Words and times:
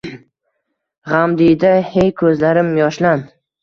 G’amdiyda, 1.13 1.71
hey 1.93 2.13
ko’zlarim, 2.25 2.77
yoshlan!.. 2.85 3.29